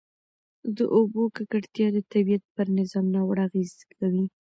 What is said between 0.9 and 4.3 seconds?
اوبو ککړتیا د طبیعت پر نظام ناوړه اغېز کوي.